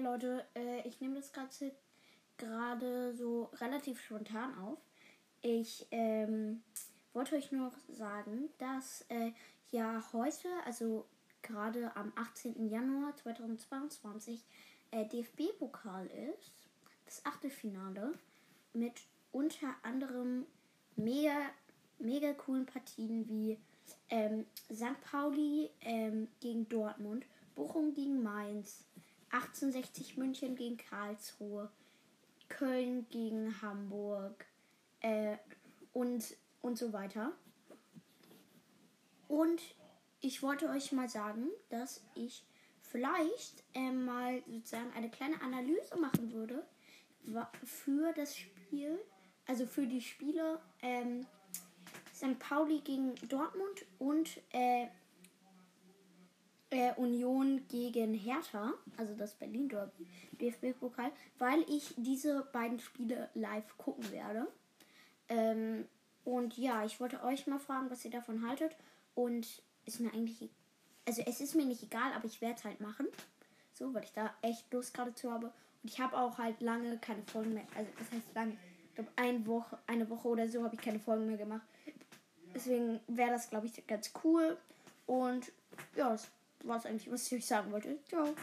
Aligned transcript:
Leute, 0.00 0.46
äh, 0.54 0.86
ich 0.88 1.00
nehme 1.00 1.16
das 1.16 1.32
Ganze 1.32 1.72
gerade 2.36 3.14
so 3.14 3.50
relativ 3.60 4.00
spontan 4.00 4.56
auf. 4.58 4.78
Ich 5.42 5.86
ähm, 5.90 6.62
wollte 7.12 7.36
euch 7.36 7.52
nur 7.52 7.72
sagen, 7.88 8.48
dass 8.58 9.04
äh, 9.08 9.32
ja 9.70 10.02
heute, 10.12 10.48
also 10.64 11.06
gerade 11.42 11.94
am 11.96 12.12
18. 12.16 12.68
Januar 12.68 13.16
2022, 13.16 14.42
äh, 14.90 15.06
DFB-Pokal 15.06 16.06
ist. 16.06 16.52
Das 17.04 17.24
Achtelfinale 17.24 18.12
mit 18.72 19.02
unter 19.32 19.74
anderem 19.82 20.46
mega, 20.96 21.50
mega 21.98 22.32
coolen 22.32 22.66
Partien 22.66 23.28
wie 23.28 23.58
ähm, 24.08 24.46
St. 24.72 25.00
Pauli 25.10 25.70
ähm, 25.80 26.28
gegen 26.40 26.68
Dortmund, 26.68 27.26
Bochum 27.54 27.94
gegen 27.94 28.22
Mainz, 28.22 28.84
1860 29.30 30.16
München 30.16 30.56
gegen 30.56 30.76
Karlsruhe, 30.76 31.70
Köln 32.48 33.06
gegen 33.10 33.60
Hamburg 33.62 34.44
äh, 35.00 35.36
und, 35.92 36.36
und 36.62 36.76
so 36.76 36.92
weiter. 36.92 37.32
Und 39.28 39.60
ich 40.20 40.42
wollte 40.42 40.68
euch 40.68 40.92
mal 40.92 41.08
sagen, 41.08 41.48
dass 41.68 42.04
ich 42.14 42.44
vielleicht 42.82 43.62
äh, 43.74 43.92
mal 43.92 44.42
sozusagen 44.48 44.92
eine 44.94 45.10
kleine 45.10 45.40
Analyse 45.40 45.96
machen 45.96 46.32
würde 46.32 46.66
für 47.64 48.12
das 48.12 48.36
Spiel, 48.36 48.98
also 49.46 49.66
für 49.66 49.86
die 49.86 50.00
Spiele 50.00 50.60
ähm, 50.82 51.26
St. 52.14 52.38
Pauli 52.38 52.80
gegen 52.80 53.14
Dortmund 53.28 53.86
und 53.98 54.40
äh, 54.52 54.88
äh, 56.80 56.94
Union 56.96 57.62
gegen 57.68 58.14
Hertha, 58.14 58.72
also 58.96 59.14
das 59.14 59.34
Berlin 59.34 59.68
Derby, 59.68 60.06
DFB-Pokal, 60.32 61.12
weil 61.38 61.62
ich 61.68 61.94
diese 61.96 62.48
beiden 62.52 62.80
Spiele 62.80 63.28
live 63.34 63.76
gucken 63.76 64.10
werde. 64.10 64.46
Ähm, 65.28 65.86
und 66.24 66.56
ja, 66.56 66.84
ich 66.84 67.00
wollte 67.00 67.22
euch 67.22 67.46
mal 67.46 67.58
fragen, 67.58 67.90
was 67.90 68.04
ihr 68.04 68.10
davon 68.10 68.46
haltet. 68.48 68.76
Und 69.14 69.62
ist 69.84 70.00
mir 70.00 70.12
eigentlich, 70.12 70.48
also 71.06 71.22
es 71.26 71.40
ist 71.40 71.54
mir 71.54 71.66
nicht 71.66 71.82
egal, 71.82 72.12
aber 72.14 72.24
ich 72.24 72.40
werde 72.40 72.56
es 72.56 72.64
halt 72.64 72.80
machen. 72.80 73.06
So, 73.74 73.92
weil 73.92 74.04
ich 74.04 74.12
da 74.12 74.32
echt 74.40 74.72
Lust 74.72 74.94
gerade 74.94 75.14
zu 75.14 75.30
habe. 75.30 75.46
Und 75.82 75.90
ich 75.90 76.00
habe 76.00 76.16
auch 76.16 76.38
halt 76.38 76.60
lange 76.60 76.98
keine 76.98 77.22
Folgen 77.22 77.54
mehr, 77.54 77.66
also 77.74 77.90
das 77.98 78.10
heißt 78.12 78.34
lange, 78.34 78.56
ich 78.88 78.94
glaube 78.94 79.10
eine 79.16 79.46
Woche, 79.46 79.78
eine 79.86 80.08
Woche 80.10 80.28
oder 80.28 80.48
so 80.48 80.62
habe 80.62 80.74
ich 80.74 80.80
keine 80.80 81.00
Folgen 81.00 81.26
mehr 81.26 81.38
gemacht. 81.38 81.66
Deswegen 82.54 83.00
wäre 83.06 83.30
das, 83.30 83.48
glaube 83.48 83.66
ich, 83.66 83.86
ganz 83.86 84.12
cool. 84.24 84.58
Und 85.06 85.52
ja, 85.96 86.10
das 86.10 86.30
war 86.64 86.78
es 86.78 86.86
eigentlich, 86.86 87.10
was 87.10 87.26
ich 87.26 87.38
euch 87.38 87.46
sagen 87.46 87.72
wollte. 87.72 87.98
Ciao. 88.08 88.34